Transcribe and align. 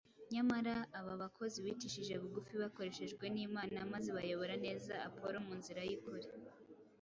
nyamara 0.33 0.75
aba 0.99 1.13
bakozi 1.21 1.57
bicishije 1.65 2.13
bugufi 2.21 2.53
bakoreshejwe 2.63 3.25
n’Imana 3.33 3.77
maze 3.93 4.09
bayobora 4.17 4.55
neza 4.65 4.93
Apolo 5.07 5.37
mu 5.45 5.53
nzira 5.59 5.81
y’ukuri. 5.89 6.27